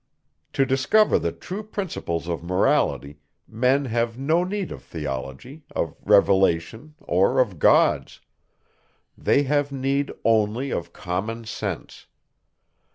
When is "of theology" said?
4.71-5.63